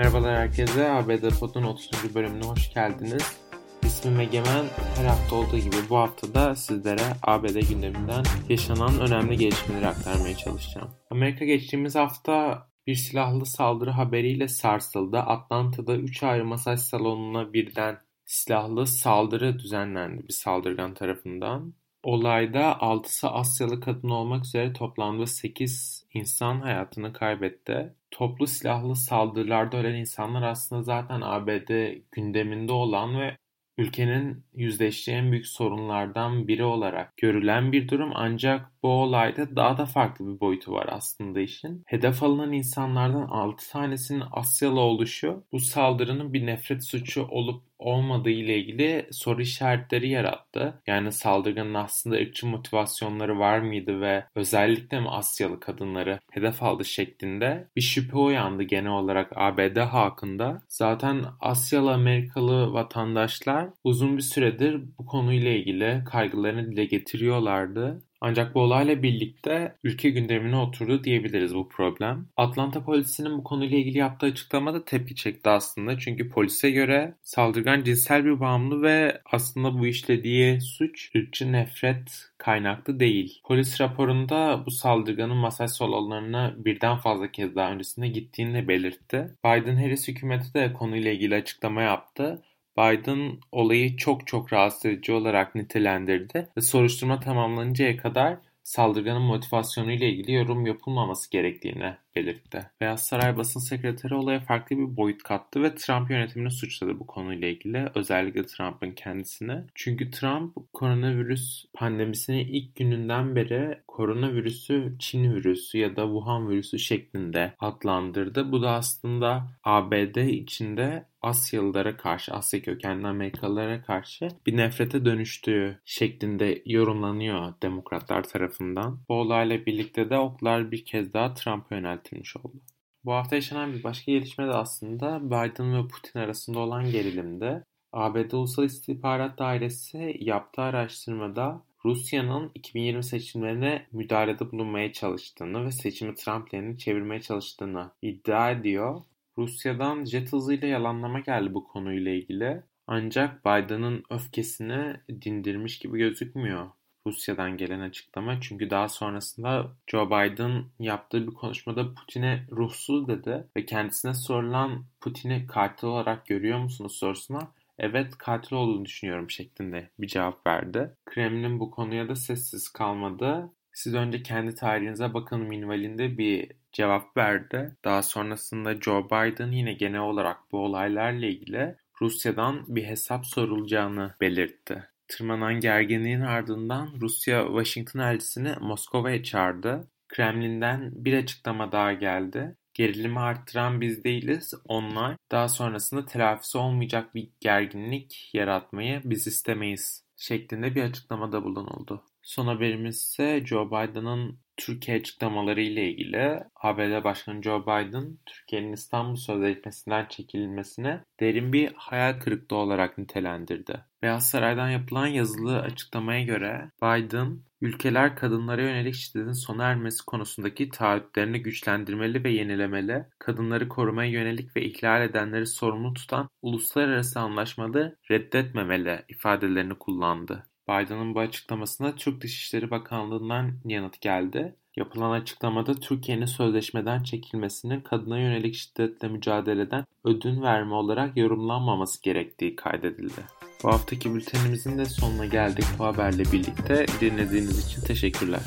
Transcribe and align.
Merhabalar 0.00 0.36
herkese. 0.36 0.90
ABD 0.90 1.38
Pod'un 1.40 1.62
30. 1.62 2.14
bölümüne 2.14 2.44
hoş 2.44 2.74
geldiniz. 2.74 3.40
İsmim 3.82 4.20
Egemen. 4.20 4.64
Her 4.96 5.04
hafta 5.04 5.36
olduğu 5.36 5.58
gibi 5.58 5.76
bu 5.90 5.96
hafta 5.96 6.34
da 6.34 6.56
sizlere 6.56 7.02
ABD 7.22 7.68
gündeminden 7.68 8.24
yaşanan 8.48 9.00
önemli 9.00 9.36
gelişmeleri 9.36 9.86
aktarmaya 9.86 10.36
çalışacağım. 10.36 10.90
Amerika 11.10 11.44
geçtiğimiz 11.44 11.94
hafta 11.94 12.66
bir 12.86 12.94
silahlı 12.94 13.46
saldırı 13.46 13.90
haberiyle 13.90 14.48
sarsıldı. 14.48 15.18
Atlanta'da 15.18 15.96
3 15.96 16.22
ayrı 16.22 16.44
masaj 16.44 16.80
salonuna 16.80 17.52
birden 17.52 17.98
silahlı 18.26 18.86
saldırı 18.86 19.58
düzenlendi 19.58 20.28
bir 20.28 20.34
saldırgan 20.34 20.94
tarafından. 20.94 21.74
Olayda 22.02 22.62
6'sı 22.62 23.28
Asyalı 23.28 23.80
kadın 23.80 24.08
olmak 24.10 24.44
üzere 24.44 24.72
toplamda 24.72 25.26
8 25.26 26.06
insan 26.14 26.60
hayatını 26.60 27.12
kaybetti. 27.12 27.94
Toplu 28.10 28.46
silahlı 28.46 28.96
saldırılarda 28.96 29.76
ölen 29.76 29.94
insanlar 29.94 30.42
aslında 30.42 30.82
zaten 30.82 31.20
ABD 31.20 31.94
gündeminde 32.12 32.72
olan 32.72 33.20
ve 33.20 33.36
ülkenin 33.78 34.44
yüzleştiği 34.54 35.16
en 35.16 35.32
büyük 35.32 35.46
sorunlardan 35.46 36.48
biri 36.48 36.64
olarak 36.64 37.16
görülen 37.16 37.72
bir 37.72 37.88
durum. 37.88 38.10
Ancak 38.14 38.79
bu 38.82 38.88
olayda 38.88 39.56
daha 39.56 39.78
da 39.78 39.86
farklı 39.86 40.34
bir 40.34 40.40
boyutu 40.40 40.72
var 40.72 40.88
aslında 40.92 41.40
işin. 41.40 41.82
Hedef 41.86 42.22
alınan 42.22 42.52
insanlardan 42.52 43.26
6 43.28 43.70
tanesinin 43.70 44.22
Asyalı 44.32 44.80
oluşu 44.80 45.44
bu 45.52 45.60
saldırının 45.60 46.32
bir 46.32 46.46
nefret 46.46 46.86
suçu 46.86 47.22
olup 47.26 47.62
olmadığı 47.78 48.30
ile 48.30 48.58
ilgili 48.58 49.08
soru 49.12 49.42
işaretleri 49.42 50.08
yarattı. 50.08 50.82
Yani 50.86 51.12
saldırganın 51.12 51.74
aslında 51.74 52.16
ırkçı 52.16 52.46
motivasyonları 52.46 53.38
var 53.38 53.58
mıydı 53.58 54.00
ve 54.00 54.24
özellikle 54.34 55.00
mi 55.00 55.08
Asyalı 55.08 55.60
kadınları 55.60 56.20
hedef 56.30 56.62
aldı 56.62 56.84
şeklinde 56.84 57.68
bir 57.76 57.80
şüphe 57.80 58.16
uyandı 58.18 58.62
genel 58.62 58.90
olarak 58.92 59.32
ABD 59.36 59.76
halkında. 59.76 60.62
Zaten 60.68 61.24
Asyalı 61.40 61.92
Amerikalı 61.92 62.72
vatandaşlar 62.72 63.68
uzun 63.84 64.16
bir 64.16 64.22
süredir 64.22 64.82
bu 64.98 65.06
konuyla 65.06 65.50
ilgili 65.50 66.02
kaygılarını 66.06 66.72
dile 66.72 66.84
getiriyorlardı. 66.84 68.02
Ancak 68.20 68.54
bu 68.54 68.60
olayla 68.60 69.02
birlikte 69.02 69.74
ülke 69.84 70.10
gündemine 70.10 70.56
oturdu 70.56 71.04
diyebiliriz 71.04 71.54
bu 71.54 71.68
problem. 71.68 72.26
Atlanta 72.36 72.84
polisinin 72.84 73.38
bu 73.38 73.44
konuyla 73.44 73.78
ilgili 73.78 73.98
yaptığı 73.98 74.26
açıklamada 74.26 74.84
tepki 74.84 75.14
çekti 75.14 75.50
aslında. 75.50 75.98
Çünkü 75.98 76.30
polise 76.30 76.70
göre 76.70 77.14
saldırgan 77.22 77.82
cinsel 77.84 78.24
bir 78.24 78.40
bağımlı 78.40 78.82
ve 78.82 79.20
aslında 79.32 79.78
bu 79.78 79.86
işlediği 79.86 80.60
suç 80.60 81.10
ırkçı 81.16 81.52
nefret 81.52 82.30
kaynaklı 82.38 83.00
değil. 83.00 83.40
Polis 83.44 83.80
raporunda 83.80 84.62
bu 84.66 84.70
saldırganın 84.70 85.36
masaj 85.36 85.70
salonlarına 85.70 86.54
birden 86.58 86.96
fazla 86.96 87.30
kez 87.30 87.56
daha 87.56 87.72
öncesinde 87.72 88.08
gittiğini 88.08 88.68
belirtti. 88.68 89.36
Biden-Harris 89.44 90.08
hükümeti 90.08 90.54
de 90.54 90.72
konuyla 90.72 91.10
ilgili 91.12 91.34
açıklama 91.34 91.82
yaptı. 91.82 92.42
Biden 92.78 93.32
olayı 93.52 93.96
çok 93.96 94.26
çok 94.26 94.52
rahatsız 94.52 94.86
edici 94.86 95.12
olarak 95.12 95.54
nitelendirdi 95.54 96.48
ve 96.56 96.60
soruşturma 96.60 97.20
tamamlanıncaya 97.20 97.96
kadar 97.96 98.38
saldırganın 98.70 99.22
motivasyonu 99.22 99.92
ile 99.92 100.08
ilgili 100.10 100.32
yorum 100.32 100.66
yapılmaması 100.66 101.30
gerektiğini 101.30 101.94
belirtti. 102.16 102.70
Beyaz 102.80 103.06
Saray 103.06 103.36
basın 103.36 103.60
sekreteri 103.60 104.14
olaya 104.14 104.40
farklı 104.40 104.76
bir 104.76 104.96
boyut 104.96 105.22
kattı 105.22 105.62
ve 105.62 105.74
Trump 105.74 106.10
yönetimini 106.10 106.50
suçladı 106.50 106.98
bu 106.98 107.06
konuyla 107.06 107.48
ilgili. 107.48 107.88
Özellikle 107.94 108.46
Trump'ın 108.46 108.90
kendisini. 108.90 109.64
Çünkü 109.74 110.10
Trump 110.10 110.56
koronavirüs 110.72 111.64
pandemisini 111.74 112.42
ilk 112.42 112.76
gününden 112.76 113.36
beri 113.36 113.78
koronavirüsü 113.88 114.96
Çin 114.98 115.34
virüsü 115.34 115.78
ya 115.78 115.96
da 115.96 116.04
Wuhan 116.04 116.50
virüsü 116.50 116.78
şeklinde 116.78 117.54
adlandırdı. 117.58 118.52
Bu 118.52 118.62
da 118.62 118.70
aslında 118.70 119.46
ABD 119.64 120.16
içinde 120.16 121.09
Asyalılara 121.22 121.96
karşı, 121.96 122.32
Asya 122.32 122.62
kökenli 122.62 123.06
Amerikalılara 123.06 123.82
karşı 123.82 124.28
bir 124.46 124.56
nefrete 124.56 125.04
dönüştüğü 125.04 125.80
şeklinde 125.84 126.62
yorumlanıyor 126.66 127.54
demokratlar 127.62 128.22
tarafından. 128.22 129.00
Bu 129.08 129.14
olayla 129.14 129.66
birlikte 129.66 130.10
de 130.10 130.18
oklar 130.18 130.70
bir 130.70 130.84
kez 130.84 131.12
daha 131.12 131.34
Trump'a 131.34 131.74
yöneltilmiş 131.74 132.36
oldu. 132.36 132.60
Bu 133.04 133.12
hafta 133.12 133.36
yaşanan 133.36 133.72
bir 133.72 133.82
başka 133.82 134.12
gelişme 134.12 134.46
de 134.46 134.52
aslında 134.52 135.20
Biden 135.26 135.74
ve 135.74 135.88
Putin 135.88 136.18
arasında 136.18 136.58
olan 136.58 136.90
gerilimde. 136.90 137.64
ABD 137.92 138.32
Ulusal 138.32 138.64
İstihbarat 138.64 139.38
Dairesi 139.38 140.16
yaptığı 140.20 140.62
araştırmada 140.62 141.62
Rusya'nın 141.84 142.50
2020 142.54 143.04
seçimlerine 143.04 143.86
müdahalede 143.92 144.52
bulunmaya 144.52 144.92
çalıştığını 144.92 145.64
ve 145.64 145.72
seçimi 145.72 146.14
Trump 146.14 146.54
lehine 146.54 146.78
çevirmeye 146.78 147.20
çalıştığını 147.20 147.90
iddia 148.02 148.50
ediyor. 148.50 149.02
Rusya'dan 149.40 150.04
jet 150.04 150.32
hızıyla 150.32 150.68
yalanlama 150.68 151.20
geldi 151.20 151.54
bu 151.54 151.64
konuyla 151.64 152.12
ilgili. 152.12 152.62
Ancak 152.86 153.44
Biden'ın 153.44 154.02
öfkesini 154.10 154.96
dindirmiş 155.22 155.78
gibi 155.78 155.98
gözükmüyor 155.98 156.70
Rusya'dan 157.06 157.56
gelen 157.56 157.80
açıklama. 157.80 158.40
Çünkü 158.40 158.70
daha 158.70 158.88
sonrasında 158.88 159.76
Joe 159.86 160.06
Biden 160.06 160.64
yaptığı 160.78 161.26
bir 161.26 161.34
konuşmada 161.34 161.94
Putin'e 161.94 162.46
ruhsuz 162.50 163.08
dedi 163.08 163.48
ve 163.56 163.66
kendisine 163.66 164.14
sorulan 164.14 164.84
Putin'i 165.00 165.46
katil 165.46 165.86
olarak 165.86 166.26
görüyor 166.26 166.58
musunuz 166.58 166.96
sorusuna 166.96 167.52
evet 167.78 168.18
katil 168.18 168.56
olduğunu 168.56 168.84
düşünüyorum 168.84 169.30
şeklinde 169.30 169.90
bir 169.98 170.06
cevap 170.06 170.46
verdi. 170.46 170.96
Kremlin 171.04 171.60
bu 171.60 171.70
konuya 171.70 172.08
da 172.08 172.16
sessiz 172.16 172.68
kalmadı. 172.68 173.52
Siz 173.72 173.94
önce 173.94 174.22
kendi 174.22 174.54
tarihinize 174.54 175.14
bakın 175.14 175.40
minvalinde 175.40 176.18
bir 176.18 176.52
cevap 176.72 177.16
verdi. 177.16 177.76
Daha 177.84 178.02
sonrasında 178.02 178.80
Joe 178.80 179.06
Biden 179.06 179.52
yine 179.52 179.72
genel 179.72 180.00
olarak 180.00 180.52
bu 180.52 180.58
olaylarla 180.58 181.26
ilgili 181.26 181.76
Rusya'dan 182.02 182.64
bir 182.68 182.84
hesap 182.84 183.26
sorulacağını 183.26 184.14
belirtti. 184.20 184.88
Tırmanan 185.08 185.60
gerginliğin 185.60 186.20
ardından 186.20 186.90
Rusya 187.00 187.46
Washington 187.46 188.00
elçisini 188.00 188.54
Moskova'ya 188.60 189.22
çağırdı. 189.22 189.88
Kremlin'den 190.08 190.90
bir 190.94 191.18
açıklama 191.18 191.72
daha 191.72 191.92
geldi. 191.92 192.56
Gerilimi 192.74 193.20
arttıran 193.20 193.80
biz 193.80 194.04
değiliz, 194.04 194.54
onlar. 194.68 195.16
Daha 195.30 195.48
sonrasında 195.48 196.06
telafisi 196.06 196.58
olmayacak 196.58 197.14
bir 197.14 197.30
gerginlik 197.40 198.30
yaratmayı 198.34 199.00
biz 199.04 199.26
istemeyiz 199.26 200.04
şeklinde 200.16 200.74
bir 200.74 200.82
açıklamada 200.82 201.44
bulunuldu. 201.44 202.04
Son 202.30 202.46
haberimiz 202.46 202.96
ise 202.96 203.42
Joe 203.46 203.66
Biden'ın 203.66 204.38
Türkiye 204.56 204.96
açıklamaları 204.96 205.60
ile 205.60 205.90
ilgili 205.90 206.40
ABD 206.54 207.04
Başkanı 207.04 207.42
Joe 207.42 207.62
Biden, 207.62 208.18
Türkiye'nin 208.26 208.72
İstanbul 208.72 209.16
Sözleşmesi'nden 209.16 210.06
çekilmesine 210.06 211.04
derin 211.20 211.52
bir 211.52 211.72
hayal 211.76 212.20
kırıklığı 212.20 212.56
olarak 212.56 212.98
nitelendirdi. 212.98 213.84
Beyaz 214.02 214.30
Saray'dan 214.30 214.70
yapılan 214.70 215.06
yazılı 215.06 215.60
açıklamaya 215.60 216.22
göre 216.24 216.70
Biden, 216.82 217.40
ülkeler 217.60 218.16
kadınlara 218.16 218.62
yönelik 218.62 218.94
şiddetin 218.94 219.32
sona 219.32 219.64
ermesi 219.64 220.04
konusundaki 220.04 220.68
taahhütlerini 220.68 221.42
güçlendirmeli 221.42 222.24
ve 222.24 222.30
yenilemeli, 222.30 223.04
kadınları 223.18 223.68
korumaya 223.68 224.10
yönelik 224.10 224.56
ve 224.56 224.62
ihlal 224.62 225.02
edenleri 225.02 225.46
sorumlu 225.46 225.94
tutan 225.94 226.28
uluslararası 226.42 227.20
anlaşmaları 227.20 227.96
reddetmemeli 228.10 229.04
ifadelerini 229.08 229.74
kullandı. 229.74 230.49
Biden'ın 230.70 231.14
bu 231.14 231.20
açıklamasına 231.20 231.94
Türk 231.94 232.20
Dışişleri 232.20 232.70
Bakanlığı'ndan 232.70 233.52
yanıt 233.64 234.00
geldi. 234.00 234.54
Yapılan 234.76 235.10
açıklamada 235.10 235.74
Türkiye'nin 235.74 236.26
sözleşmeden 236.26 237.02
çekilmesinin 237.02 237.80
kadına 237.80 238.18
yönelik 238.18 238.54
şiddetle 238.54 239.08
mücadeleden 239.08 239.84
ödün 240.04 240.42
verme 240.42 240.74
olarak 240.74 241.16
yorumlanmaması 241.16 242.02
gerektiği 242.02 242.56
kaydedildi. 242.56 243.20
Bu 243.64 243.68
haftaki 243.68 244.14
bültenimizin 244.14 244.78
de 244.78 244.84
sonuna 244.84 245.26
geldik 245.26 245.64
bu 245.78 245.84
haberle 245.84 246.22
birlikte. 246.32 246.86
Dinlediğiniz 247.00 247.66
için 247.66 247.82
teşekkürler. 247.82 248.42